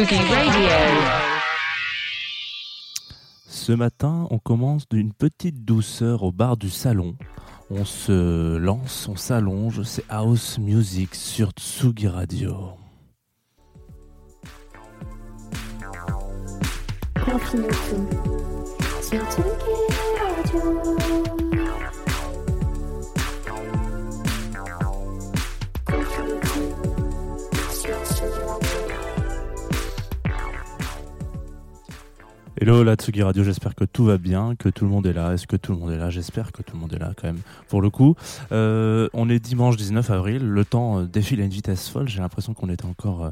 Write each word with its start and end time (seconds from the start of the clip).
Radio. 0.00 0.68
Ce 3.48 3.72
matin, 3.72 4.28
on 4.30 4.38
commence 4.38 4.88
d'une 4.88 5.12
petite 5.12 5.64
douceur 5.64 6.22
au 6.22 6.30
bar 6.30 6.56
du 6.56 6.70
salon. 6.70 7.16
On 7.68 7.84
se 7.84 8.56
lance, 8.58 9.08
on 9.08 9.16
s'allonge, 9.16 9.82
c'est 9.82 10.04
House 10.08 10.58
Music 10.58 11.16
sur 11.16 11.50
Tsugi 11.50 12.06
Radio. 12.06 12.76
Hello 32.60 32.82
la 32.82 32.96
Tsugi 32.96 33.22
Radio, 33.22 33.44
j'espère 33.44 33.76
que 33.76 33.84
tout 33.84 34.04
va 34.04 34.18
bien, 34.18 34.56
que 34.56 34.68
tout 34.68 34.84
le 34.84 34.90
monde 34.90 35.06
est 35.06 35.12
là. 35.12 35.32
Est-ce 35.32 35.46
que 35.46 35.54
tout 35.54 35.70
le 35.70 35.78
monde 35.78 35.92
est 35.92 35.96
là? 35.96 36.10
J'espère 36.10 36.50
que 36.50 36.60
tout 36.60 36.74
le 36.74 36.80
monde 36.80 36.92
est 36.92 36.98
là 36.98 37.12
quand 37.16 37.28
même. 37.28 37.38
Pour 37.68 37.80
le 37.80 37.88
coup, 37.88 38.16
Euh, 38.50 39.08
on 39.12 39.28
est 39.28 39.38
dimanche 39.38 39.76
19 39.76 40.10
avril, 40.10 40.42
le 40.42 40.64
temps 40.64 40.98
euh, 40.98 41.04
défile 41.04 41.40
à 41.40 41.44
une 41.44 41.50
vitesse 41.50 41.88
folle. 41.88 42.08
J'ai 42.08 42.18
l'impression 42.18 42.54
qu'on 42.54 42.68
était 42.68 42.84
encore, 42.84 43.26
euh, 43.26 43.30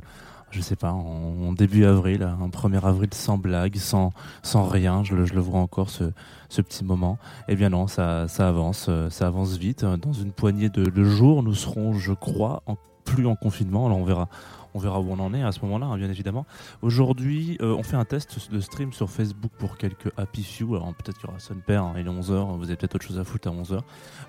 je 0.52 0.60
sais 0.60 0.76
pas, 0.76 0.92
en, 0.92 1.52
début 1.54 1.86
avril, 1.86 2.22
un 2.22 2.48
1er 2.48 2.84
avril 2.84 3.08
sans 3.14 3.36
blague, 3.36 3.74
sans, 3.78 4.12
rien. 4.54 5.02
Je 5.02 5.16
le, 5.16 5.24
je 5.24 5.36
vois 5.40 5.58
encore 5.58 5.90
ce, 5.90 6.04
petit 6.48 6.84
moment. 6.84 7.18
Eh 7.48 7.56
bien 7.56 7.70
non, 7.70 7.88
ça, 7.88 8.28
ça 8.28 8.46
avance, 8.46 8.86
euh, 8.88 9.10
ça 9.10 9.26
avance 9.26 9.56
vite. 9.56 9.84
Dans 9.84 10.12
une 10.12 10.30
poignée 10.30 10.68
de, 10.68 10.84
de 10.84 11.02
jours, 11.02 11.42
nous 11.42 11.54
serons, 11.54 11.94
je 11.94 12.12
crois, 12.12 12.62
en, 12.66 12.76
plus 13.06 13.26
en 13.26 13.36
confinement. 13.36 13.86
Alors 13.86 13.98
on 13.98 14.04
verra. 14.04 14.28
On 14.74 14.78
verra 14.78 15.00
où 15.00 15.10
on 15.10 15.18
en 15.20 15.32
est 15.32 15.42
à 15.42 15.52
ce 15.52 15.60
moment-là, 15.60 15.86
hein, 15.86 15.96
bien 15.96 16.10
évidemment. 16.10 16.44
Aujourd'hui, 16.82 17.56
euh, 17.62 17.74
on 17.78 17.82
fait 17.82 17.96
un 17.96 18.04
test 18.04 18.52
de 18.52 18.60
stream 18.60 18.92
sur 18.92 19.08
Facebook 19.08 19.50
pour 19.58 19.78
quelques 19.78 20.12
Happy 20.18 20.42
Few. 20.42 20.76
Alors 20.76 20.92
peut-être 20.92 21.16
qu'il 21.16 21.26
y 21.26 21.30
aura 21.30 21.38
son 21.38 21.54
père, 21.54 21.82
hein, 21.82 21.94
il 21.96 22.06
est 22.06 22.10
11h, 22.10 22.58
vous 22.58 22.64
avez 22.64 22.76
peut-être 22.76 22.96
autre 22.96 23.06
chose 23.06 23.18
à 23.18 23.24
foutre 23.24 23.48
à 23.48 23.52
11h 23.52 23.80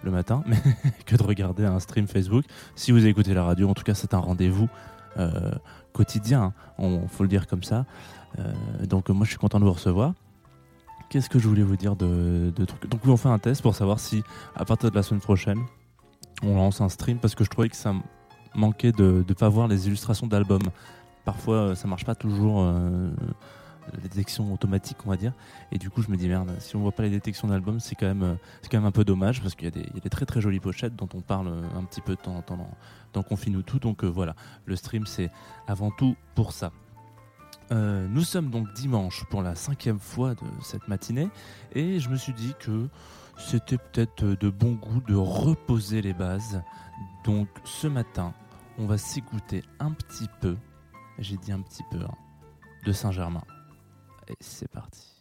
le 0.04 0.12
matin, 0.12 0.44
mais 0.48 0.56
que 1.06 1.18
de 1.18 1.24
regarder 1.24 1.66
un 1.66 1.82
stream 1.82 2.08
Facebook. 2.08 2.46
Si 2.76 2.94
vous 2.94 3.06
écoutez 3.06 3.34
la 3.34 3.44
radio, 3.44 3.70
en 3.70 3.74
tout 3.74 3.84
cas, 3.84 3.94
c'est 3.94 4.14
un 4.14 4.20
rendez-vous 4.20 4.70
euh, 5.18 5.52
quotidien, 5.92 6.54
il 6.80 7.10
faut 7.10 7.24
le 7.24 7.30
dire 7.30 7.48
comme 7.48 7.64
ça. 7.64 7.86
Euh, 8.40 8.54
donc 8.86 9.10
moi, 9.10 9.26
je 9.26 9.32
suis 9.32 9.40
content 9.40 9.60
de 9.60 9.66
vous 9.66 9.74
recevoir. 9.74 10.14
Qu'est-ce 11.10 11.30
que 11.30 11.40
je 11.40 11.48
voulais 11.48 11.64
vous 11.64 11.78
dire 11.78 11.96
de, 11.96 12.52
trucs 12.66 12.88
Donc 12.90 13.02
on 13.06 13.18
fait 13.18 13.30
un 13.30 13.40
test 13.40 13.62
pour 13.62 13.76
savoir 13.76 14.00
si, 14.00 14.24
à 14.56 14.64
partir 14.64 14.92
de 14.92 14.96
la 14.96 15.04
semaine 15.04 15.22
prochaine, 15.22 15.60
on 16.44 16.56
lance 16.56 16.82
un 16.82 16.90
stream 16.90 17.18
parce 17.20 17.36
que 17.36 17.44
je 17.44 17.50
trouvais 17.50 17.70
que 17.70 17.76
ça 17.76 17.94
manquait 18.58 18.92
de 18.92 19.24
ne 19.28 19.34
pas 19.34 19.48
voir 19.48 19.68
les 19.68 19.88
illustrations 19.88 20.28
d'albums. 20.28 20.70
Parfois, 21.24 21.56
euh, 21.56 21.76
ça 21.76 21.88
marche 21.88 22.06
pas 22.06 22.16
toujours, 22.16 22.62
euh, 22.64 23.10
la 23.94 24.00
détection 24.00 24.54
automatique, 24.54 24.98
on 25.06 25.10
va 25.10 25.16
dire. 25.18 25.32
Et 25.72 25.78
du 25.78 25.90
coup, 25.90 26.02
je 26.02 26.10
me 26.12 26.18
dis, 26.18 26.28
merde, 26.28 26.52
si 26.60 26.76
on 26.76 26.80
voit 26.80 26.92
pas 26.92 27.04
les 27.04 27.10
détections 27.10 27.48
d'albums, 27.48 27.80
c'est 27.80 27.96
quand, 27.96 28.08
même, 28.08 28.24
euh, 28.24 28.36
quand 28.70 28.78
même 28.78 28.86
un 28.86 28.92
peu 28.92 29.06
dommage 29.06 29.42
parce 29.42 29.56
qu'il 29.56 29.66
y, 29.66 29.68
a 29.68 29.72
des- 29.72 29.90
y 29.94 29.98
a 29.98 30.02
des 30.02 30.10
très 30.10 30.26
très 30.26 30.42
jolies 30.42 30.60
pochettes 30.60 30.96
dont 30.96 31.08
on 31.14 31.22
parle 31.22 31.48
un 31.78 31.84
petit 31.84 32.02
peu 32.02 32.16
de 32.16 32.20
temps 32.22 32.36
en 32.36 32.42
temps 32.42 32.58
dans, 32.58 32.72
dans 33.14 33.24
Confine 33.24 33.56
ou 33.56 33.62
tout. 33.62 33.80
Donc 33.80 34.04
voilà, 34.04 34.36
le 34.66 34.76
stream, 34.76 35.06
c'est 35.06 35.30
avant 35.68 35.92
tout 35.92 36.16
pour 36.36 36.52
ça. 36.52 36.72
Nous 37.70 38.22
sommes 38.24 38.50
donc 38.50 38.72
dimanche 38.74 39.26
pour 39.30 39.42
la 39.42 39.54
cinquième 39.54 40.00
fois 40.00 40.36
de 40.36 40.42
cette 40.64 40.88
matinée 40.88 41.28
et 41.76 42.00
je 42.00 42.10
me 42.10 42.16
suis 42.16 42.32
dit 42.34 42.54
que 42.60 42.88
c'était 43.38 43.78
peut-être 43.78 44.24
de 44.24 44.50
bon 44.50 44.74
goût 44.74 45.02
de 45.06 45.16
reposer 45.16 46.02
les 46.02 46.14
bases. 46.14 46.62
Donc 47.26 47.50
ce 47.66 47.88
matin, 47.88 48.34
on 48.78 48.86
va 48.86 48.98
s'écouter 48.98 49.64
un 49.80 49.92
petit 49.92 50.28
peu, 50.42 50.58
j'ai 51.20 51.38
dit 51.38 51.52
un 51.52 51.62
petit 51.62 51.84
peu, 51.90 52.00
hein, 52.00 52.16
de 52.86 52.92
Saint-Germain. 52.92 53.44
Et 54.28 54.36
c'est 54.40 54.70
parti. 54.70 55.17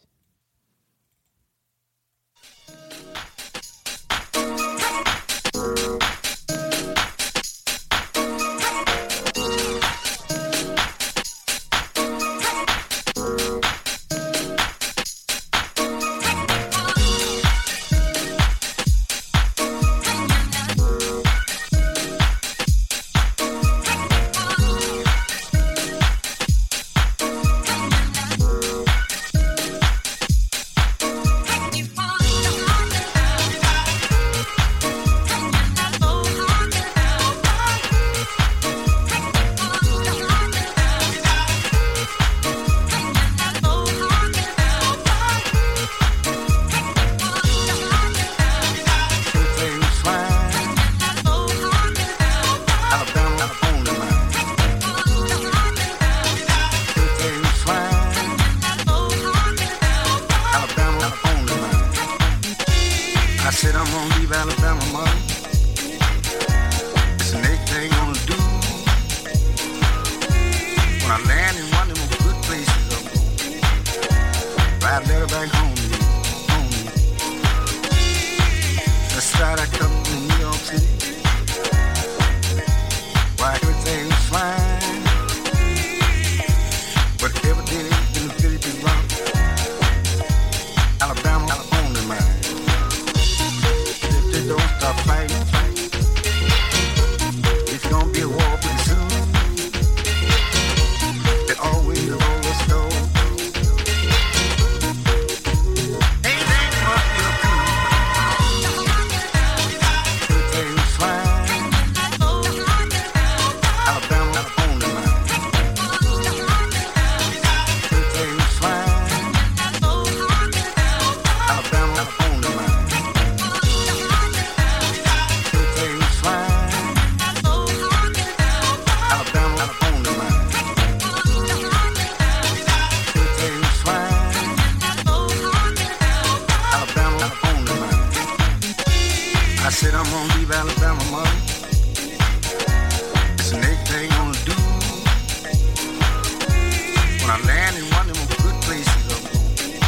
I 147.36 147.42
land 147.44 147.76
in 147.76 147.84
one 147.90 148.08
of 148.08 148.16
them 148.16 148.28
good 148.42 148.62
places 148.62 148.88
I'm 149.12 149.20
going. 149.28 149.80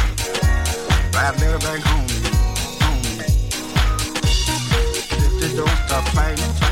Riding 1.15 1.43
everything 1.49 1.81
home, 1.81 2.09
home. 2.83 3.25
If 5.41 5.55
don't 5.55 5.77
stop 5.87 6.07
fighting. 6.09 6.68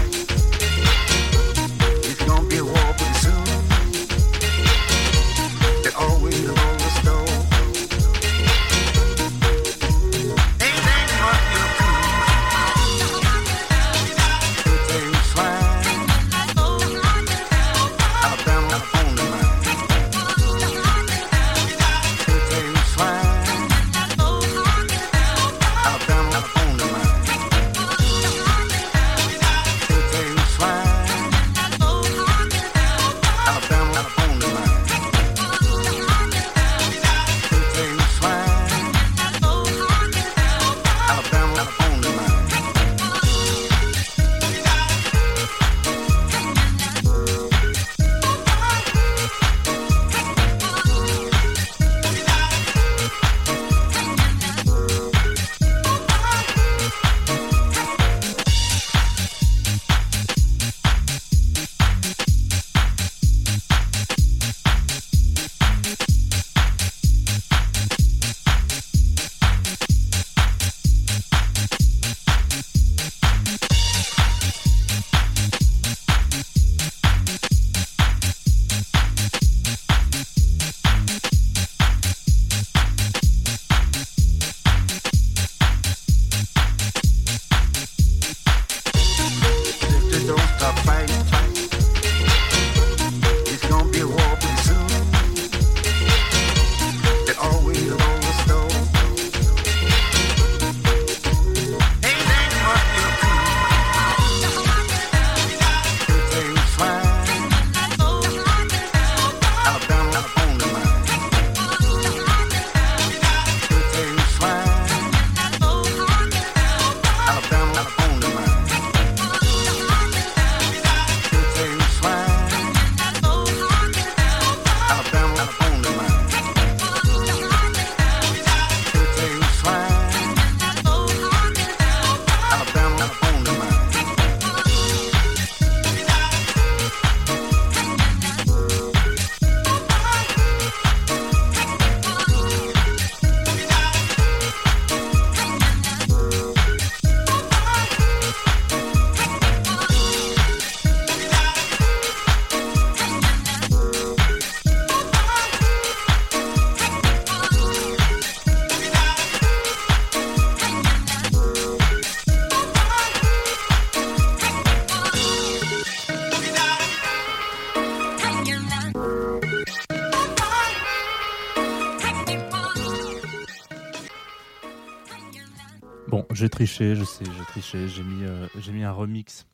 Triché, 176.58 176.96
je 176.96 177.04
sais, 177.04 177.24
j'ai 177.26 177.44
triché. 177.46 177.88
J'ai 177.88 178.04
mis, 178.04 178.24
euh, 178.24 178.48
j'ai 178.60 178.72
mis 178.72 178.84
un 178.84 178.92
remix 178.92 179.46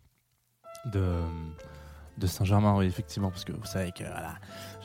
de, 0.86 1.19
de 2.17 2.27
Saint-Germain, 2.27 2.75
oui, 2.77 2.86
effectivement, 2.86 3.29
parce 3.29 3.43
que 3.43 3.51
vous 3.51 3.65
savez 3.65 3.91
que 3.91 4.03
voilà, 4.03 4.36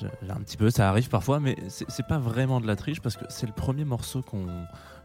j'ai 0.01 0.31
un 0.31 0.41
petit 0.41 0.57
peu, 0.57 0.71
ça 0.71 0.89
arrive 0.89 1.09
parfois, 1.09 1.39
mais 1.41 1.57
c'est 1.69 2.07
pas 2.07 2.19
vraiment 2.19 2.61
de 2.61 2.67
la 2.67 2.77
triche 2.77 3.01
parce 3.01 3.17
que 3.17 3.25
c'est 3.29 3.47
le 3.47 3.53
premier 3.53 3.85
morceau 3.85 4.23
qu'on 4.23 4.47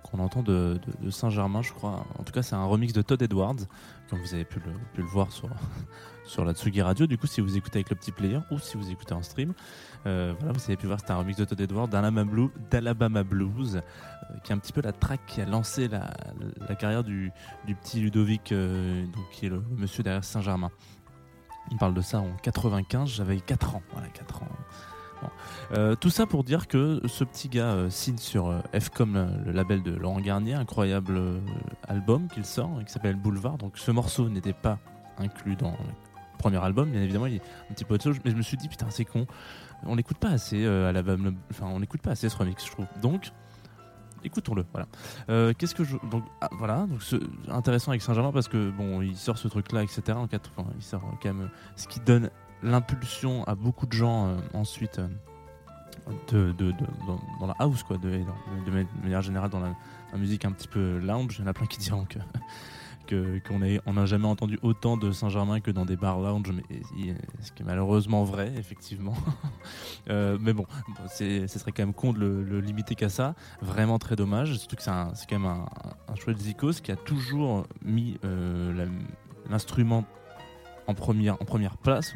qu'on 0.04 0.20
entend 0.20 0.44
de, 0.44 0.82
de- 1.02 1.10
Saint-Germain, 1.12 1.62
je 1.62 1.72
crois. 1.72 2.06
En 2.20 2.24
tout 2.24 2.34
cas, 2.34 2.42
c'est 2.44 2.56
un 2.56 2.66
remix 2.66 2.92
de 2.92 3.02
Todd 3.02 3.22
Edwards, 3.22 3.56
comme 4.10 4.20
vous 4.20 4.34
avez 4.34 4.44
pu 4.44 4.60
le, 4.60 4.74
pu 4.94 5.00
le 5.02 5.08
voir 5.08 5.32
sur, 5.32 5.48
sur 6.26 6.44
la 6.44 6.54
Tsugi 6.54 6.82
Radio. 6.82 7.08
Du 7.08 7.18
coup, 7.18 7.26
si 7.26 7.40
vous 7.40 7.56
écoutez 7.56 7.78
avec 7.78 7.90
le 7.90 7.96
petit 7.96 8.12
player 8.12 8.40
ou 8.52 8.60
si 8.60 8.76
vous 8.76 8.92
écoutez 8.92 9.14
en 9.14 9.24
stream, 9.24 9.54
euh, 10.06 10.34
voilà, 10.38 10.52
vous 10.52 10.62
avez 10.66 10.76
pu 10.76 10.88
voir, 10.88 11.00
c'est 11.00 11.12
un 11.12 11.16
remix 11.16 11.38
de 11.38 11.46
Todd 11.46 11.62
Edwards 11.62 11.88
d'Alabama 11.88 13.24
Blue- 13.24 13.54
Blues, 13.56 13.82
qui 14.44 14.52
est 14.52 14.56
un 14.56 14.60
petit 14.60 14.74
peu 14.74 14.82
la 14.82 14.92
track 14.92 15.22
qui 15.28 15.42
a 15.42 15.46
lancé 15.46 15.88
la, 15.88 16.12
la 16.68 16.76
carrière 16.76 17.04
du, 17.04 17.32
petit 17.82 18.00
Ludovic, 18.02 18.52
euh, 18.52 19.06
donc, 19.06 19.30
qui 19.32 19.46
est 19.46 19.50
le 19.50 19.64
monsieur 19.78 20.04
derrière 20.04 20.24
Saint-Germain. 20.24 20.72
On 21.72 21.78
parle 21.78 21.94
de 21.94 22.02
ça 22.02 22.20
en 22.20 22.36
95, 22.42 23.10
j'avais 23.10 23.40
4 23.40 23.76
ans. 23.76 23.82
Voilà, 23.92 24.08
4 24.10 24.44
ans. 24.44 24.48
Euh, 25.72 25.96
tout 25.96 26.10
ça 26.10 26.26
pour 26.26 26.44
dire 26.44 26.68
que 26.68 27.02
ce 27.08 27.24
petit 27.24 27.48
gars 27.48 27.72
euh, 27.72 27.90
signe 27.90 28.18
sur 28.18 28.48
euh, 28.48 28.60
Fcom, 28.78 29.14
le, 29.46 29.52
label 29.52 29.82
de 29.82 29.92
Laurent 29.92 30.20
Garnier, 30.20 30.54
incroyable 30.54 31.16
euh, 31.16 31.40
album 31.88 32.28
qu'il 32.28 32.46
sort, 32.46 32.72
euh, 32.78 32.84
qui 32.84 32.92
s'appelle 32.92 33.16
Boulevard. 33.16 33.58
Donc 33.58 33.78
ce 33.78 33.92
morceau 33.92 34.30
n'était 34.30 34.54
pas 34.54 34.80
inclus 35.18 35.56
dans 35.56 35.72
le 35.72 36.38
premier 36.38 36.62
album, 36.62 36.92
bien 36.92 37.02
évidemment, 37.02 37.28
il 37.28 37.36
est 37.36 37.42
un 37.70 37.74
petit 37.74 37.86
peu 37.86 37.94
autre 37.94 38.04
chose, 38.04 38.18
mais 38.26 38.32
je 38.32 38.36
me 38.36 38.42
suis 38.42 38.58
dit, 38.58 38.68
putain, 38.68 38.88
c'est 38.90 39.06
con, 39.06 39.26
on 39.86 39.96
n'écoute 39.96 40.18
pas 40.18 40.30
assez 40.30 40.66
euh, 40.66 40.90
à 40.90 40.92
l'album, 40.92 41.38
enfin, 41.50 41.68
on 41.68 41.80
n'écoute 41.80 42.02
pas 42.02 42.12
assez 42.12 42.28
ce 42.28 42.36
remix, 42.36 42.66
je 42.66 42.72
trouve. 42.72 42.86
Donc, 43.02 43.32
écoutons-le. 44.24 44.66
Voilà. 44.72 44.88
Euh, 45.30 45.54
Qu'est-ce 45.58 45.76
que 45.76 45.84
je 45.84 45.98
donc 46.12 46.24
ah, 46.42 46.50
voilà 46.58 46.86
donc 46.88 47.02
intéressant 47.50 47.92
avec 47.92 48.02
Saint-Germain 48.02 48.32
parce 48.32 48.48
que 48.48 48.70
bon 48.72 49.02
il 49.02 49.16
sort 49.16 49.38
ce 49.38 49.48
truc 49.48 49.72
là 49.72 49.84
etc. 49.84 50.02
En 50.14 50.28
quatre, 50.28 50.52
enfin, 50.56 50.70
il 50.78 50.84
sort 50.84 51.02
quand 51.22 51.34
même 51.34 51.44
euh, 51.44 51.58
ce 51.76 51.88
qui 51.88 52.00
donne 52.00 52.30
l'impulsion 52.62 53.44
à 53.46 53.56
beaucoup 53.56 53.86
de 53.86 53.94
gens 53.94 54.28
euh, 54.28 54.38
ensuite 54.54 55.00
de, 56.32 56.52
de- 56.54 56.74
dans, 57.40 57.48
la 57.48 57.56
house 57.60 57.84
quoi 57.84 57.98
de 57.98 58.24
manière 59.02 59.22
générale 59.22 59.50
dans 59.50 59.60
la, 59.60 59.74
la 60.12 60.18
musique 60.18 60.44
un 60.46 60.52
petit 60.52 60.68
peu 60.68 60.98
lounge. 61.00 61.38
Il 61.40 61.42
y 61.42 61.44
en 61.46 61.48
a 61.48 61.54
plein 61.54 61.66
qui 61.68 61.80
diront 61.80 62.06
que 62.06 62.20
qu'on 63.48 63.62
on 63.86 63.94
n'a 63.94 64.06
jamais 64.06 64.28
entendu 64.28 64.60
autant 64.62 64.98
de 64.98 65.12
Saint-Germain 65.12 65.60
que 65.60 65.72
dans 65.72 65.86
des 65.86 65.96
bars 65.96 66.20
lounge, 66.20 66.54
ce 67.42 67.52
qui 67.52 67.64
est 67.64 67.66
malheureusement 67.66 68.24
vrai, 68.24 68.52
effectivement. 68.58 69.16
Euh, 70.10 70.38
mais 70.42 70.52
bon, 70.52 70.66
ce 71.10 71.48
serait 71.48 71.72
quand 71.72 71.84
même 71.84 71.94
con 71.94 72.12
de 72.12 72.20
le, 72.20 72.60
limiter 72.60 72.94
qu'à 72.94 73.08
ça. 73.08 73.36
Vraiment 73.62 74.00
très 74.00 74.18
dommage. 74.18 74.58
Surtout 74.58 74.76
que 74.76 74.82
c'est 74.82 74.92
quand 74.92 75.40
même 75.40 75.46
un, 75.46 75.66
un 76.10 76.16
chouette 76.16 76.40
Zikos 76.40 76.82
qui 76.84 76.92
a 76.92 76.98
toujours 76.98 77.66
mis 77.86 78.20
euh, 78.26 78.86
l'instrument 79.50 80.04
en 80.88 80.94
première, 80.94 81.36
en 81.42 81.46
première 81.46 81.78
place 81.78 82.14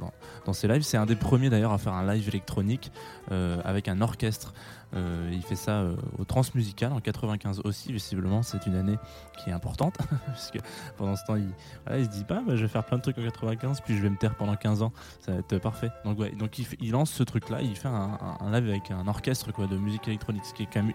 dans, 0.00 0.12
dans 0.46 0.52
ses 0.52 0.68
lives. 0.68 0.82
C'est 0.82 0.96
un 0.96 1.06
des 1.06 1.16
premiers 1.16 1.50
d'ailleurs 1.50 1.72
à 1.72 1.78
faire 1.78 1.94
un 1.94 2.12
live 2.12 2.28
électronique 2.28 2.90
euh, 3.30 3.60
avec 3.64 3.88
un 3.88 4.00
orchestre. 4.00 4.54
Euh, 4.94 5.30
il 5.32 5.42
fait 5.42 5.54
ça 5.54 5.80
euh, 5.82 5.96
au 6.18 6.24
Transmusical 6.24 6.92
en 6.92 7.00
95 7.00 7.60
aussi. 7.64 7.92
Visiblement, 7.92 8.42
c'est 8.42 8.66
une 8.66 8.74
année 8.74 8.96
qui 9.38 9.50
est 9.50 9.52
importante 9.52 9.96
parce 10.26 10.50
pendant 10.96 11.16
ce 11.16 11.24
temps, 11.26 11.36
il, 11.36 11.50
il 11.96 12.04
se 12.04 12.10
dit 12.10 12.24
pas, 12.24 12.42
bah, 12.46 12.56
je 12.56 12.62
vais 12.62 12.68
faire 12.68 12.84
plein 12.84 12.96
de 12.96 13.02
trucs 13.02 13.18
en 13.18 13.22
95, 13.22 13.82
puis 13.82 13.96
je 13.96 14.02
vais 14.02 14.10
me 14.10 14.16
taire 14.16 14.34
pendant 14.34 14.56
15 14.56 14.82
ans. 14.82 14.92
Ça 15.20 15.32
va 15.32 15.38
être 15.38 15.58
parfait. 15.58 15.90
Donc 16.04 16.18
ouais, 16.18 16.30
donc 16.30 16.58
il, 16.58 16.90
lance 16.90 17.10
ce 17.10 17.22
truc-là. 17.22 17.60
Il 17.62 17.76
fait 17.76 17.88
un 17.88 18.50
live 18.50 18.68
avec 18.70 18.90
un 18.90 19.06
orchestre 19.06 19.52
quoi 19.52 19.66
de 19.66 19.76
musique 19.76 20.08
électronique, 20.08 20.44
ce 20.44 20.54
qui 20.54 20.62
est 20.62 20.68
quand 20.72 20.82
même 20.82 20.94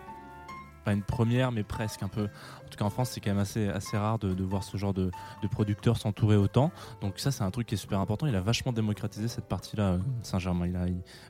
pas 0.83 0.93
une 0.93 1.03
première, 1.03 1.51
mais 1.51 1.63
presque 1.63 2.03
un 2.03 2.07
peu. 2.07 2.23
En 2.23 2.69
tout 2.69 2.77
cas, 2.77 2.85
en 2.85 2.89
France, 2.89 3.11
c'est 3.11 3.21
quand 3.21 3.31
même 3.31 3.39
assez, 3.39 3.67
assez 3.67 3.97
rare 3.97 4.19
de, 4.19 4.43
voir 4.43 4.63
ce 4.63 4.77
genre 4.77 4.93
de, 4.93 5.11
de 5.41 5.47
producteurs 5.47 5.97
s'entourer 5.97 6.35
autant. 6.35 6.71
Donc 7.01 7.19
ça, 7.19 7.31
c'est 7.31 7.43
un 7.43 7.51
truc 7.51 7.67
qui 7.67 7.75
est 7.75 7.77
super 7.77 7.99
important. 7.99 8.27
Il 8.27 8.35
a 8.35 8.41
vachement 8.41 8.71
démocratisé 8.71 9.27
cette 9.27 9.47
partie-là, 9.47 9.93
euh, 9.93 9.99
Saint-Germain. 10.21 10.67
Il 10.67 10.75
a 10.75 10.85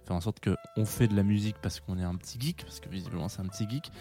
fait 0.05 0.13
en 0.13 0.21
sorte 0.21 0.39
qu'on 0.43 0.85
fait 0.85 1.07
de 1.07 1.15
la 1.15 1.23
musique 1.23 1.55
parce 1.61 1.79
qu'on 1.79 1.97
est 1.97 2.03
un 2.03 2.15
petit 2.15 2.39
geek, 2.39 2.63
parce 2.63 2.79
que 2.79 2.89
visiblement 2.89 3.29
c'est 3.29 3.41
un 3.41 3.47
petit 3.47 3.69
geek. 3.69 3.91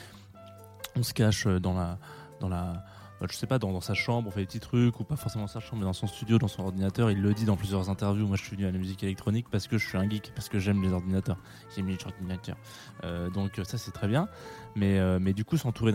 On 0.97 1.03
se 1.03 1.15
cache 1.15 1.47
euh, 1.47 1.59
dans 1.59 1.75
la, 1.75 1.99
dans 2.41 2.49
la, 2.49 2.85
je 3.31 3.37
sais 3.37 3.47
pas, 3.47 3.59
dans, 3.59 3.81
sa 3.81 3.95
chambre, 3.95 4.29
on 4.29 4.31
fait 4.31 4.41
des 4.41 4.47
petits 4.47 4.61
trucs, 4.61 4.99
ou 4.99 5.05
pas 5.05 5.17
forcément 5.17 5.45
dans 5.45 5.49
sa 5.49 5.61
chambre, 5.61 5.79
mais 5.81 5.85
dans 5.85 5.93
son 5.93 6.07
studio, 6.07 6.39
dans 6.39 6.49
son 6.49 6.63
ordinateur. 6.63 7.11
Il 7.11 7.21
le 7.21 7.35
dit 7.35 7.45
dans 7.45 7.57
plusieurs 7.57 7.91
interviews. 7.91 8.27
Moi, 8.27 8.37
je 8.37 8.43
suis 8.43 8.57
venu 8.57 8.67
à 8.67 8.71
la 8.71 8.79
musique 8.79 9.03
électronique 9.03 9.47
parce 9.51 9.69
que 9.69 9.79
je 9.79 9.87
suis 9.87 9.99
un 9.99 10.09
geek, 10.09 10.33
parce 10.35 10.49
que 10.49 10.59
j'aime 10.59 10.83
les 10.83 10.93
ordinateurs. 10.93 11.39
J'aime 11.75 11.89
les 11.89 11.99
ordinateurs. 12.05 12.57
Euh, 13.05 13.31
donc 13.31 13.61
ça, 13.65 13.79
c'est 13.79 13.93
très 13.93 14.09
bien. 14.09 14.29
Mais, 14.75 14.99
euh, 14.99 15.19
mais 15.21 15.33
du 15.33 15.45
coup, 15.45 15.57
s'entourer 15.57 15.93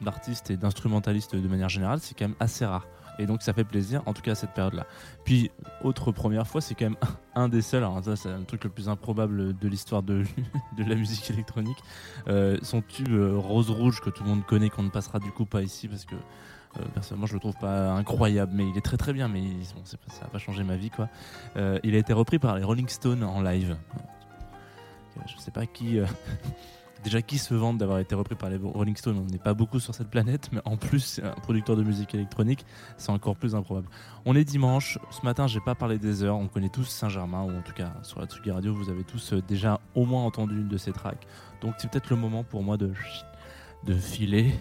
d'artistes 0.00 0.50
et 0.50 0.56
d'instrumentalistes 0.56 1.36
de 1.36 1.48
manière 1.48 1.68
générale, 1.68 2.00
c'est 2.00 2.18
quand 2.18 2.26
même 2.26 2.36
assez 2.40 2.64
rare. 2.64 2.86
Et 3.20 3.26
donc 3.26 3.42
ça 3.42 3.52
fait 3.52 3.64
plaisir, 3.64 4.02
en 4.06 4.14
tout 4.14 4.22
cas 4.22 4.32
à 4.32 4.34
cette 4.34 4.54
période-là. 4.54 4.86
Puis, 5.24 5.50
autre 5.84 6.10
première 6.10 6.46
fois, 6.46 6.62
c'est 6.62 6.74
quand 6.74 6.86
même 6.86 6.96
un 7.34 7.48
des 7.48 7.60
seuls, 7.60 7.84
alors 7.84 8.02
ça 8.02 8.16
c'est 8.16 8.30
le 8.30 8.44
truc 8.44 8.64
le 8.64 8.70
plus 8.70 8.88
improbable 8.88 9.56
de 9.56 9.68
l'histoire 9.68 10.02
de, 10.02 10.24
la 10.78 10.94
musique 10.94 11.30
électronique, 11.30 11.76
euh, 12.28 12.56
son 12.62 12.80
tube 12.80 13.12
euh, 13.12 13.36
rose-rouge 13.36 14.00
que 14.00 14.08
tout 14.08 14.24
le 14.24 14.30
monde 14.30 14.46
connaît, 14.46 14.70
qu'on 14.70 14.82
ne 14.82 14.88
passera 14.88 15.18
du 15.18 15.30
coup 15.32 15.44
pas 15.44 15.60
ici 15.60 15.86
parce 15.86 16.06
que 16.06 16.14
euh, 16.14 16.84
personnellement 16.94 17.26
je 17.26 17.34
le 17.34 17.40
trouve 17.40 17.56
pas 17.60 17.92
incroyable, 17.92 18.52
mais 18.54 18.66
il 18.66 18.76
est 18.78 18.84
très 18.84 18.96
très 18.96 19.12
bien, 19.12 19.28
mais 19.28 19.42
bon, 19.42 19.82
ça 19.84 19.98
n'a 20.22 20.28
pas 20.28 20.38
changé 20.38 20.64
ma 20.64 20.76
vie 20.76 20.90
quoi. 20.90 21.10
Il 21.84 21.94
a 21.94 21.98
été 21.98 22.14
repris 22.14 22.38
par 22.38 22.56
les 22.56 22.64
Rolling 22.64 22.88
Stones 22.88 23.22
en 23.22 23.42
live. 23.42 23.76
Je 25.26 25.36
sais 25.38 25.50
pas 25.50 25.66
qui... 25.66 25.98
Déjà, 27.02 27.22
qui 27.22 27.38
se 27.38 27.54
vante 27.54 27.78
d'avoir 27.78 27.98
été 27.98 28.14
repris 28.14 28.34
par 28.34 28.50
les 28.50 28.58
Rolling 28.58 28.94
Stones? 28.94 29.16
On 29.16 29.24
n'est 29.24 29.38
pas 29.38 29.54
beaucoup 29.54 29.80
sur 29.80 29.94
cette 29.94 30.10
planète, 30.10 30.50
mais 30.52 30.60
en 30.66 30.76
plus, 30.76 31.18
un 31.24 31.40
producteur 31.40 31.74
de 31.74 31.82
musique 31.82 32.14
électronique, 32.14 32.66
c'est 32.98 33.10
encore 33.10 33.36
plus 33.36 33.54
improbable. 33.54 33.88
On 34.26 34.36
est 34.36 34.44
dimanche. 34.44 34.98
Ce 35.10 35.24
matin, 35.24 35.46
j'ai 35.46 35.60
pas 35.60 35.74
parlé 35.74 35.98
des 35.98 36.22
heures. 36.22 36.36
On 36.36 36.46
connaît 36.46 36.68
tous 36.68 36.84
Saint-Germain, 36.84 37.42
ou 37.42 37.56
en 37.56 37.62
tout 37.62 37.72
cas 37.72 37.94
sur 38.02 38.20
la 38.20 38.26
Tsugi 38.26 38.50
Radio, 38.50 38.74
vous 38.74 38.90
avez 38.90 39.04
tous 39.04 39.32
euh, 39.32 39.40
déjà 39.40 39.80
au 39.94 40.04
moins 40.04 40.24
entendu 40.24 40.60
une 40.60 40.68
de 40.68 40.76
ces 40.76 40.92
tracks. 40.92 41.26
Donc, 41.62 41.74
c'est 41.78 41.90
peut-être 41.90 42.10
le 42.10 42.16
moment 42.16 42.44
pour 42.44 42.62
moi 42.62 42.76
de, 42.76 42.92
filer 43.94 44.52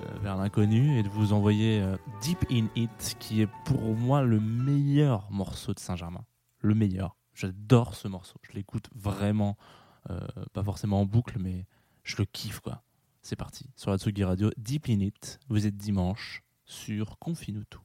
euh, 0.00 0.04
vers 0.22 0.36
l'inconnu 0.36 0.98
et 0.98 1.02
de 1.02 1.08
vous 1.10 1.34
envoyer 1.34 1.82
euh, 1.82 1.96
Deep 2.22 2.46
in 2.50 2.66
It, 2.76 3.16
qui 3.18 3.42
est 3.42 3.50
pour 3.66 3.94
moi 3.94 4.22
le 4.22 4.40
meilleur 4.40 5.30
morceau 5.30 5.74
de 5.74 5.80
Saint-Germain. 5.80 6.24
Le 6.60 6.74
meilleur. 6.74 7.16
J'adore 7.34 7.94
ce 7.94 8.08
morceau. 8.08 8.36
Je 8.42 8.52
l'écoute 8.52 8.88
vraiment, 8.94 9.58
pas 10.52 10.62
forcément 10.62 11.00
en 11.00 11.06
boucle, 11.06 11.38
mais 11.38 11.66
je 12.02 12.16
le 12.16 12.24
kiffe 12.24 12.60
quoi. 12.60 12.82
C'est 13.22 13.36
parti. 13.36 13.70
Sur 13.76 13.90
la 13.90 13.98
Tsugi 13.98 14.22
Radio, 14.24 14.50
Deep 14.58 14.88
in 14.88 15.00
It. 15.00 15.40
Vous 15.48 15.66
êtes 15.66 15.76
dimanche 15.76 16.42
sur 16.66 17.18
Confine-nous 17.18 17.64
tout. 17.64 17.80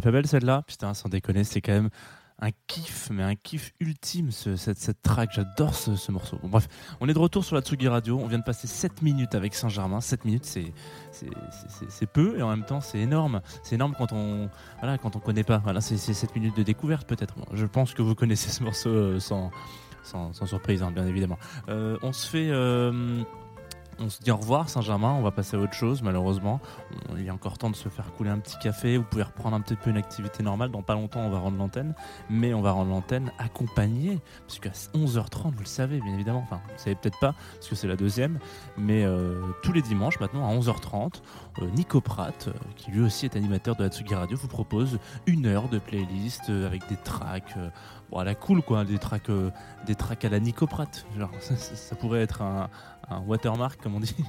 Pas 0.00 0.10
belle 0.10 0.26
celle-là 0.26 0.62
Putain, 0.66 0.94
sans 0.94 1.08
déconner, 1.08 1.44
c'est 1.44 1.60
quand 1.60 1.72
même 1.72 1.90
un 2.40 2.50
kiff, 2.68 3.08
mais 3.10 3.24
un 3.24 3.34
kiff 3.34 3.72
ultime, 3.80 4.30
ce- 4.30 4.54
cette, 4.54 4.78
cette 4.78 5.02
track. 5.02 5.30
J'adore 5.32 5.74
ce, 5.74 5.96
ce 5.96 6.12
morceau. 6.12 6.38
Bon, 6.40 6.48
bref, 6.48 6.68
on 7.00 7.08
est 7.08 7.12
de 7.12 7.18
retour 7.18 7.44
sur 7.44 7.56
la 7.56 7.62
Tsugi 7.62 7.88
Radio. 7.88 8.16
On 8.22 8.28
vient 8.28 8.38
de 8.38 8.44
passer 8.44 8.68
7 8.68 9.02
minutes 9.02 9.34
avec 9.34 9.54
Saint-Germain. 9.54 10.00
7 10.00 10.24
minutes, 10.24 10.44
c'est 10.44 10.72
c'est- 11.10 12.06
peu 12.06 12.38
et 12.38 12.42
en 12.42 12.48
même 12.50 12.64
temps, 12.64 12.80
c'est 12.80 12.98
énorme. 13.00 13.40
C'est 13.64 13.74
énorme 13.74 13.94
quand 13.98 14.12
on 14.12 14.48
voilà, 14.80 14.98
quand 14.98 15.16
on 15.16 15.18
connaît 15.18 15.42
pas. 15.42 15.58
Voilà, 15.58 15.80
c'est 15.80 15.96
c'est 15.96 16.14
7 16.14 16.34
minutes 16.36 16.56
de 16.56 16.62
découverte 16.62 17.08
peut-être. 17.08 17.34
Je 17.54 17.66
pense 17.66 17.92
que 17.92 18.02
vous 18.02 18.14
connaissez 18.14 18.50
ce 18.50 18.62
morceau 18.62 18.90
euh, 18.90 19.18
sans, 19.18 19.50
sans, 20.04 20.32
sans 20.32 20.46
surprise, 20.46 20.82
hein, 20.84 20.92
bien 20.92 21.06
évidemment. 21.08 21.38
Euh, 21.68 21.98
on 22.02 22.12
se 22.12 22.28
fait. 22.28 22.50
euh, 22.50 23.24
on 24.00 24.08
se 24.08 24.22
dit 24.22 24.30
au 24.30 24.36
revoir 24.36 24.68
Saint-Germain, 24.68 25.12
on 25.12 25.22
va 25.22 25.30
passer 25.30 25.56
à 25.56 25.60
autre 25.60 25.72
chose 25.72 26.02
malheureusement. 26.02 26.60
Il 27.16 27.24
y 27.24 27.28
a 27.28 27.34
encore 27.34 27.58
temps 27.58 27.70
de 27.70 27.76
se 27.76 27.88
faire 27.88 28.12
couler 28.12 28.30
un 28.30 28.38
petit 28.38 28.56
café, 28.58 28.96
vous 28.96 29.04
pouvez 29.04 29.22
reprendre 29.22 29.56
un 29.56 29.60
petit 29.60 29.76
peu 29.76 29.90
une 29.90 29.96
activité 29.96 30.42
normale. 30.42 30.70
Dans 30.70 30.82
pas 30.82 30.94
longtemps 30.94 31.20
on 31.20 31.30
va 31.30 31.38
rendre 31.38 31.58
l'antenne, 31.58 31.94
mais 32.30 32.54
on 32.54 32.60
va 32.60 32.72
rendre 32.72 32.90
l'antenne 32.90 33.32
accompagné, 33.38 34.20
puisqu'à 34.46 34.70
11h30 34.70 35.52
vous 35.52 35.60
le 35.60 35.66
savez 35.66 36.00
bien 36.00 36.14
évidemment, 36.14 36.40
enfin 36.44 36.60
vous 36.66 36.72
le 36.72 36.78
savez 36.78 36.94
peut-être 36.94 37.18
pas 37.18 37.34
parce 37.54 37.68
que 37.68 37.74
c'est 37.74 37.88
la 37.88 37.96
deuxième, 37.96 38.38
mais 38.76 39.04
euh, 39.04 39.40
tous 39.62 39.72
les 39.72 39.82
dimanches 39.82 40.20
maintenant 40.20 40.48
à 40.48 40.54
11h30, 40.54 41.20
euh, 41.60 41.70
Nico 41.70 42.00
Pratt, 42.00 42.48
euh, 42.48 42.52
qui 42.76 42.90
lui 42.90 43.00
aussi 43.00 43.26
est 43.26 43.36
animateur 43.36 43.76
de 43.76 43.84
la 43.84 43.90
Tsugi 43.90 44.14
Radio, 44.14 44.36
vous 44.36 44.48
propose 44.48 44.98
une 45.26 45.46
heure 45.46 45.68
de 45.68 45.78
playlist 45.78 46.50
avec 46.50 46.88
des 46.88 46.96
tracks, 46.96 47.54
bon, 48.10 48.18
à 48.18 48.24
la 48.24 48.34
cool 48.34 48.62
quoi, 48.62 48.84
des 48.84 48.98
tracks, 48.98 49.30
à 50.24 50.28
la 50.28 50.40
Nico 50.40 50.66
Pratt. 50.66 51.06
Ça, 51.40 51.96
pourrait 51.96 52.22
être 52.22 52.42
un 52.42 52.68
watermark 53.26 53.80
on 53.94 54.00
dit. 54.00 54.14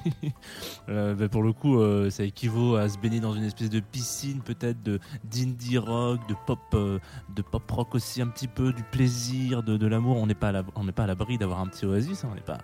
Euh, 0.88 1.15
mais 1.17 1.30
pour 1.30 1.43
le 1.43 1.54
coup, 1.54 1.80
euh, 1.80 2.10
ça 2.10 2.24
équivaut 2.24 2.76
à 2.76 2.89
se 2.89 2.98
baigner 2.98 3.19
dans 3.19 3.34
une 3.34 3.43
espèce 3.43 3.69
de 3.69 3.80
piscine 3.80 4.41
peut-être 4.41 4.82
de 4.82 5.00
d'indie 5.24 5.78
rock, 5.78 6.19
de 6.28 6.36
pop, 6.48 6.60
euh, 6.74 6.98
de 7.36 7.41
pop 7.43 7.69
rock 7.69 7.93
aussi 7.93 8.22
un 8.24 8.28
petit 8.28 8.48
peu, 8.48 8.74
du 8.74 8.82
plaisir, 8.84 9.62
de, 9.62 9.86
l'amour. 9.86 10.17
On 10.17 10.26
n'est 10.26 10.34
pas 10.34 10.50
à 10.50 11.08
l'abri 11.08 11.38
d'avoir 11.38 11.60
un 11.60 11.67
petit 11.67 11.86
oasis, 11.86 12.24
hein, 12.24 12.30
on 12.32 12.36
n'est 12.36 12.41
pas 12.41 12.58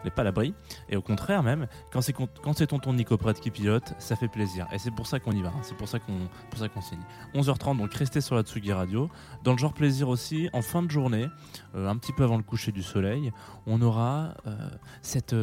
on 0.00 0.04
n'est 0.04 0.10
pas 0.10 0.22
à 0.22 0.24
l'abri. 0.24 0.54
Et 0.88 0.96
au 0.96 1.02
contraire 1.02 1.42
même, 1.42 1.66
quand 1.92 2.00
c'est 2.00 2.12
quand 2.12 2.52
c'est 2.54 2.66
tonton 2.66 2.92
Nico 2.92 3.16
Pratt 3.16 3.38
qui 3.38 3.50
pilote, 3.50 3.94
ça 3.98 4.16
fait 4.16 4.28
plaisir. 4.28 4.66
Et 4.72 4.78
c'est 4.78 4.90
pour 4.90 5.06
ça 5.06 5.20
qu'on 5.20 5.32
y 5.32 5.42
va. 5.42 5.48
hein. 5.48 5.60
C'est 5.62 5.76
pour 5.76 5.88
ça 5.88 5.98
qu'on 5.98 6.28
pour 6.50 6.58
ça 6.58 6.68
qu'on 6.68 6.80
signe. 6.80 7.02
11h30, 7.34 7.78
donc 7.78 7.94
restez 7.94 8.20
sur 8.20 8.34
la 8.34 8.42
Tsugi 8.42 8.72
Radio. 8.72 9.08
Dans 9.44 9.52
le 9.52 9.58
genre 9.58 9.74
plaisir 9.74 10.08
aussi, 10.08 10.48
en 10.52 10.62
fin 10.62 10.82
de 10.82 10.90
journée, 10.90 11.28
un 11.74 11.96
petit 11.96 12.12
peu 12.12 12.24
avant 12.24 12.36
le 12.36 12.42
coucher 12.42 12.72
du 12.72 12.82
soleil, 12.82 13.32
on 13.66 13.80
aura 13.82 14.34
cette 15.02 15.34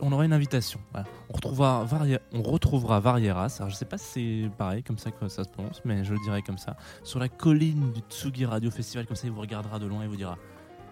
on 0.00 0.12
aura 0.12 0.24
une 0.24 0.32
invitation. 0.32 0.80
On 0.94 1.32
retrouvera 1.34 1.84
Varia- 1.84 2.20
on 2.32 2.42
retrouvera 2.42 3.00
Varieras. 3.00 3.56
Alors 3.58 3.70
je 3.70 3.76
sais 3.76 3.84
pas 3.84 3.98
si 3.98 4.44
c'est 4.44 4.50
pareil 4.56 4.82
comme 4.82 4.98
ça 4.98 5.10
que 5.10 5.28
ça 5.28 5.44
se 5.44 5.48
prononce, 5.48 5.80
mais 5.84 6.04
je 6.04 6.12
le 6.14 6.20
dirai 6.24 6.42
comme 6.42 6.58
ça. 6.58 6.76
Sur 7.02 7.18
la 7.18 7.28
colline 7.28 7.92
du 7.92 8.00
Tsugi 8.08 8.44
Radio 8.46 8.70
Festival, 8.70 9.06
comme 9.06 9.16
ça 9.16 9.26
il 9.26 9.32
vous 9.32 9.40
regardera 9.40 9.78
de 9.78 9.86
loin 9.86 10.02
et 10.02 10.06
vous 10.06 10.16
dira 10.16 10.36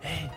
Hey, 0.03 0.29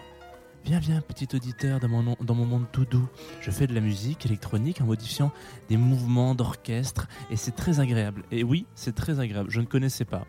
Viens, 0.66 0.80
viens, 0.80 1.02
petit 1.02 1.28
auditeur, 1.36 1.82
dans 1.82 1.90
mon, 1.90 2.16
dans 2.22 2.36
mon 2.36 2.46
monde 2.46 2.66
tout 2.72 2.86
doux. 2.86 3.10
Je 3.42 3.52
fais 3.52 3.68
de 3.68 3.74
la 3.76 3.82
musique 3.82 4.26
électronique 4.26 4.80
en 4.80 4.86
modifiant 4.86 5.30
des 5.68 5.76
mouvements 5.76 6.36
d'orchestre 6.36 7.08
et 7.30 7.36
c'est 7.36 7.52
très 7.52 7.82
agréable. 7.82 8.24
Et 8.32 8.46
oui, 8.46 8.66
c'est 8.74 8.96
très 8.96 9.20
agréable. 9.20 9.50
Je 9.52 9.60
ne 9.60 9.66
connaissais 9.66 10.06
pas. 10.06 10.26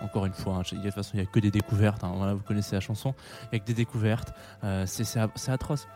Encore 0.00 0.26
une 0.26 0.34
fois, 0.34 0.54
hein, 0.56 0.60
de 0.60 0.80
toute 0.82 0.90
façon, 0.94 1.10
il 1.14 1.16
n'y 1.16 1.22
a 1.22 1.26
que 1.26 1.40
des 1.40 1.50
découvertes. 1.50 2.04
hein. 2.04 2.12
Voilà, 2.16 2.34
vous 2.34 2.42
connaissez 2.44 2.76
la 2.76 2.80
chanson. 2.80 3.12
Il 3.46 3.48
n'y 3.54 3.56
a 3.56 3.58
que 3.60 3.66
des 3.66 3.74
découvertes. 3.74 4.32
Euh, 4.62 4.84
c'est 4.86 5.18
atroce. 5.50 5.88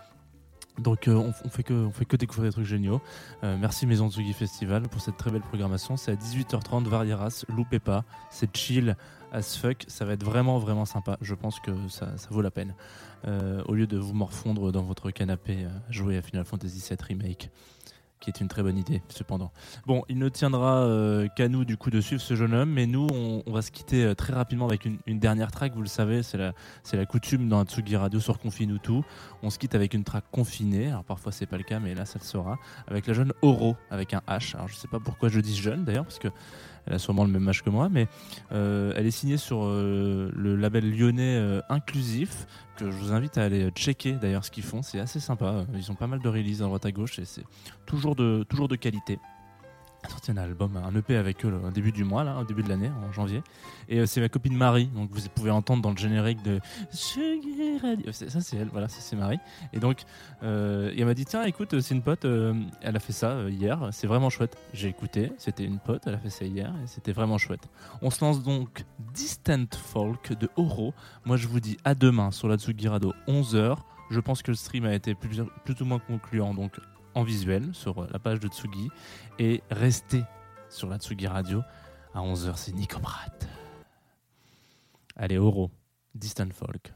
Donc 0.79 1.09
euh, 1.09 1.15
on, 1.15 1.49
fait 1.49 1.63
que, 1.63 1.73
on 1.73 1.91
fait 1.91 2.05
que 2.05 2.17
découvrir 2.17 2.51
des 2.51 2.53
trucs 2.53 2.67
géniaux. 2.67 3.01
Euh, 3.45 3.57
merci 3.59 3.87
Maison 3.87 4.11
Tsugi 4.11 4.33
Festival 4.33 4.89
pour 4.89 5.01
cette 5.01 5.17
très 5.17 5.31
belle 5.31 5.43
programmation. 5.43 5.97
C'est 5.97 6.13
à 6.13 6.15
18h30, 6.15 6.85
Varieras, 6.85 7.45
loupez 7.49 7.79
pas. 7.79 8.05
C'est 8.31 8.55
chill 8.55 8.97
as 9.33 9.57
fuck. 9.57 9.85
Ça 9.89 10.05
va 10.05 10.13
être 10.13 10.25
vraiment 10.25 10.59
vraiment 10.59 10.85
sympa. 10.85 11.17
Je 11.21 11.35
pense 11.35 11.61
que 11.61 11.71
ça, 11.89 12.17
ça 12.17 12.29
vaut 12.31 12.43
la 12.43 12.51
peine. 12.51 12.75
Euh, 13.27 13.63
au 13.67 13.75
lieu 13.75 13.87
de 13.87 13.97
vous 13.97 14.15
morfondre 14.15 14.71
dans 14.71 14.83
votre 14.83 15.11
canapé, 15.11 15.67
jouer 15.91 16.19
à 16.19 16.23
Final 16.23 16.45
Fantasy 16.45 16.83
VII 16.89 16.99
Remake, 17.03 17.51
qui 18.21 18.31
est 18.31 18.41
une 18.41 18.49
très 18.49 18.63
bonne 18.63 18.79
idée 18.79 19.03
cependant. 19.09 19.53
Bon, 19.87 20.05
il 20.09 20.19
ne 20.19 20.29
tiendra 20.29 20.83
euh, 20.85 21.29
qu'à 21.37 21.49
nous 21.49 21.65
du 21.65 21.77
coup 21.77 21.91
de 21.91 22.01
suivre 22.01 22.21
ce 22.21 22.35
jeune 22.35 22.55
homme, 22.55 22.71
mais 22.71 22.87
nous 22.87 23.07
on, 23.13 23.43
va 23.51 23.63
se 23.63 23.71
quitter 23.71 24.05
euh, 24.05 24.15
très 24.15 24.33
rapidement 24.33 24.67
avec 24.67 24.85
une, 24.85 25.19
dernière 25.19 25.51
track. 25.51 25.75
Vous 25.75 25.83
le 25.83 25.89
savez, 25.89 26.23
c'est 26.23 26.39
la, 26.39 26.53
la 26.93 27.07
coutume 27.07 27.49
dans 27.49 27.65
Tsugi 27.65 27.97
Radio 27.97 28.21
sur 28.21 28.39
Confine 28.39 28.73
ou 28.73 28.79
tout. 28.79 29.05
On 29.43 29.51
se 29.51 29.59
quitte 29.59 29.75
avec 29.75 29.95
une 29.95 30.05
track 30.05 30.25
confinée. 30.31 30.89
Alors 30.89 31.05
parfois 31.05 31.33
c'est 31.33 31.47
pas 31.47 31.59
le 31.59 31.65
cas, 31.65 31.79
mais 31.79 31.95
là 31.95 32.05
ça 32.05 32.19
le 32.21 32.27
sera. 32.27 32.59
Avec 32.87 33.07
la 33.07 33.15
jeune 33.15 33.33
Oro 33.43 33.77
avec 33.91 34.15
un 34.15 34.23
H. 34.29 34.55
Alors 34.55 34.69
je 34.69 34.75
sais 34.75 34.89
pas 34.89 35.01
pourquoi 35.01 35.29
je 35.29 35.41
dis 35.41 35.57
jeune 35.57 35.85
d'ailleurs, 35.85 36.05
parce 36.05 36.19
que 36.19 36.29
elle 36.87 36.95
a 36.95 36.99
sûrement 36.99 37.25
le 37.25 37.31
même 37.31 37.47
âge 37.49 37.63
que 37.63 37.71
moi, 37.71 37.89
mais 37.91 38.07
euh, 38.53 38.93
elle 38.97 39.07
est 39.07 39.11
signée 39.11 39.37
sur 39.37 39.65
euh, 39.65 40.31
le 40.35 40.57
label 40.57 40.91
lyonnais 40.97 41.37
euh, 41.37 41.61
Inclusif, 41.69 42.47
que 42.77 42.91
je 42.91 42.97
vous 42.97 43.13
invite 43.13 43.39
à 43.39 43.45
aller 43.45 43.71
checker 43.71 44.13
d'ailleurs 44.13 44.45
ce 44.45 44.51
qu'ils 44.51 44.65
font. 44.65 44.83
C'est 44.83 45.01
assez 45.01 45.21
sympa. 45.21 45.65
Ils 45.75 45.91
ont 45.91 45.95
pas 45.95 46.07
mal 46.07 46.21
de 46.21 46.29
releases 46.29 46.63
à 46.63 46.67
droite 46.67 46.87
à 46.87 46.93
gauche 46.93 47.19
et 47.19 47.25
c'est 47.25 47.45
toujours 47.87 48.15
de, 48.15 48.45
toujours 48.49 48.69
de 48.69 48.77
qualité. 48.77 49.19
Ont 50.07 50.11
sorti 50.11 50.31
un 50.31 50.37
album, 50.37 50.77
un 50.77 50.95
EP 50.95 51.17
avec 51.17 51.45
eux 51.45 51.53
au 51.67 51.71
début 51.71 51.91
du 51.93 52.05
mois, 52.05 52.23
là, 52.25 52.39
au 52.39 52.45
début 52.45 52.63
de 52.63 52.69
l'année, 52.69 52.91
en 53.09 53.13
janvier. 53.13 53.43
Et 53.89 53.99
euh, 54.01 54.07
c'est 54.07 54.21
ma 54.21 54.29
copine 54.29 54.57
Marie, 54.57 54.87
donc 54.87 55.11
vous 55.11 55.21
pouvez 55.35 55.51
entendre 55.51 55.83
dans 55.83 55.91
le 55.91 55.97
générique 55.97 56.43
de. 56.43 56.61
C'est- 56.91 57.41
Ça, 58.31 58.41
c'est 58.41 58.57
elle, 58.57 58.69
voilà, 58.69 58.89
ça, 58.89 58.99
c'est 59.01 59.17
Marie. 59.17 59.39
Et 59.73 59.79
donc, 59.81 60.03
euh, 60.43 60.93
elle 60.97 61.05
m'a 61.07 61.15
dit 61.15 61.25
Tiens, 61.25 61.43
écoute, 61.45 61.81
c'est 61.81 61.95
une 61.95 62.03
pote, 62.03 62.25
euh, 62.25 62.55
elle 62.83 62.97
a 62.97 63.01
fait 63.01 63.13
ça 63.13 63.31
euh, 63.31 63.51
hier, 63.51 63.89
c'est 63.93 64.07
vraiment 64.07 64.31
chouette. 64.31 64.57
J'ai 64.73 64.89
écouté, 64.89 65.33
c'était 65.39 65.65
une 65.65 65.79
pote, 65.79 66.03
elle 66.07 66.15
a 66.15 66.19
fait 66.19 66.31
ça 66.31 66.45
hier, 66.45 66.73
et 66.83 66.87
c'était 66.87 67.13
vraiment 67.13 67.39
chouette. 67.39 67.69
On 68.03 68.11
se 68.11 68.25
lance 68.25 68.43
donc 68.43 68.85
Distant 69.15 69.67
Folk 69.77 70.33
de 70.39 70.49
Oro. 70.57 70.95
Moi, 71.25 71.37
je 71.37 71.49
vous 71.49 71.61
dis 71.61 71.77
à 71.85 71.95
demain 71.95 72.31
sur 72.31 72.49
la 72.49 72.57
Tsugi 72.59 72.89
Radio, 72.89 73.13
11h. 73.29 73.77
Je 74.11 74.21
pense 74.21 74.43
que 74.43 74.53
le 74.53 74.57
stream 74.57 74.85
a 74.85 74.95
été 74.95 75.15
plus, 75.17 75.43
plus 75.65 75.81
ou 75.81 75.85
moins 75.85 75.99
concluant, 75.99 76.55
donc 76.55 76.79
en 77.17 77.25
visuel 77.25 77.75
sur 77.75 78.07
la 78.13 78.19
page 78.21 78.39
de 78.39 78.47
Tsugi. 78.47 78.91
Et 79.41 79.63
restez 79.71 80.23
sur 80.69 80.89
la 80.89 80.99
Tsugi 80.99 81.27
Radio. 81.27 81.63
À 82.15 82.21
11h, 82.21 82.53
c'est 82.57 82.73
Nico. 82.73 82.99
Allez, 85.17 85.39
Oro, 85.39 85.71
Distant 86.15 86.51
Folk. 86.53 86.93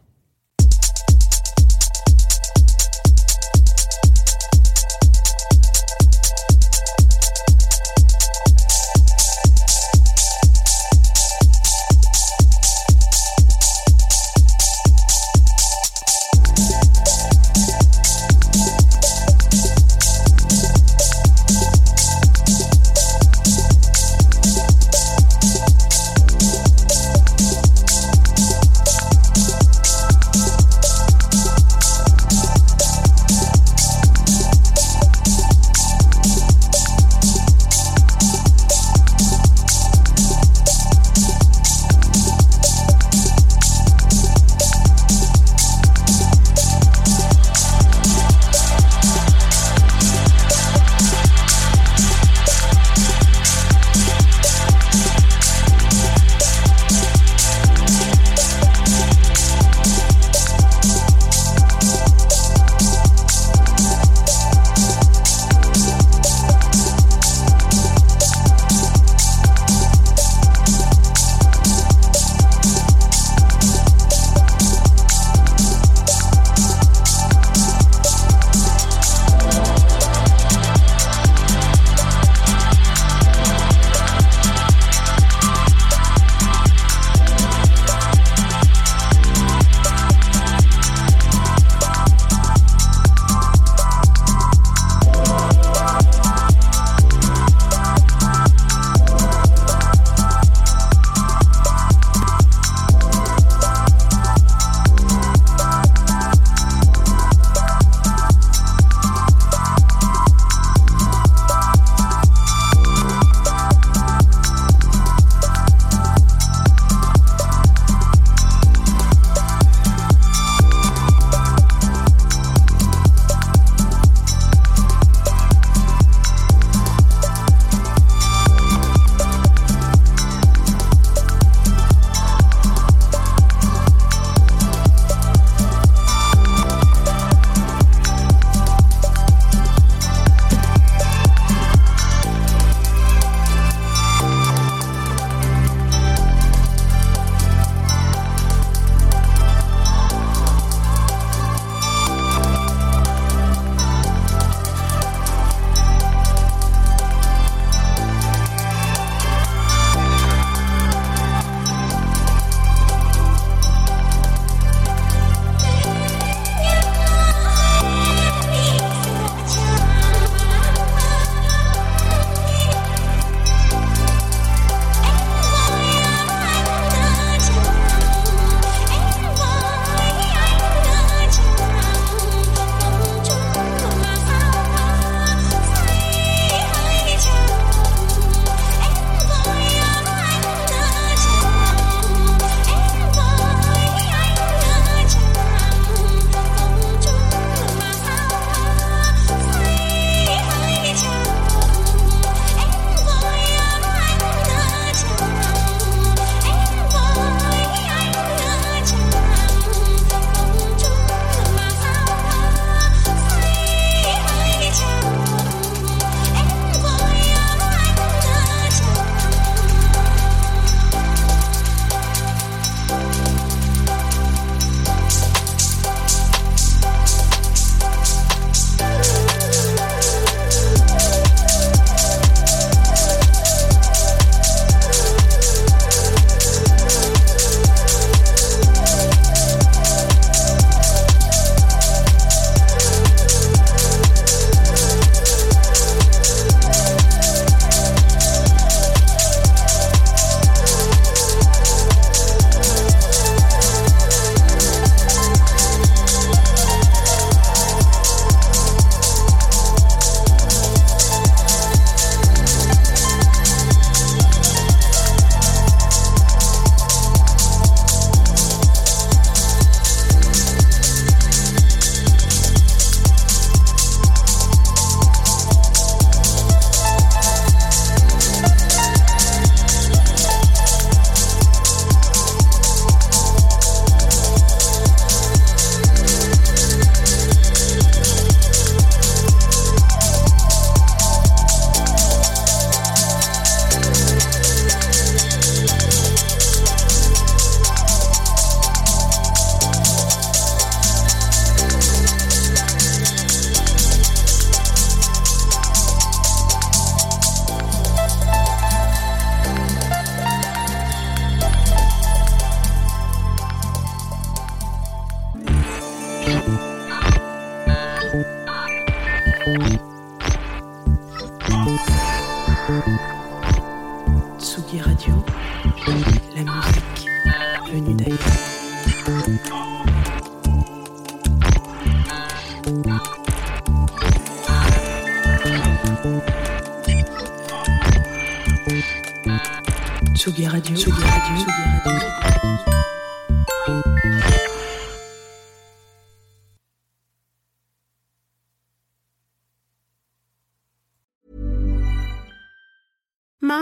Tsugi 340.14 340.48
Radio, 340.48 340.74
Tsugi 340.74 341.00
Radio, 341.00 341.36
Tsugi 341.36 341.62
Radio. 341.84 342.39